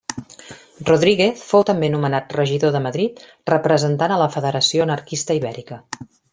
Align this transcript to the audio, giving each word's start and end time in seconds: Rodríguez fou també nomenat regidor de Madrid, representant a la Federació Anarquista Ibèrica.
Rodríguez 0.89 1.43
fou 1.49 1.65
també 1.71 1.89
nomenat 1.97 2.33
regidor 2.39 2.75
de 2.77 2.83
Madrid, 2.87 3.23
representant 3.53 4.17
a 4.17 4.21
la 4.25 4.33
Federació 4.39 4.91
Anarquista 4.91 5.41
Ibèrica. 5.43 5.83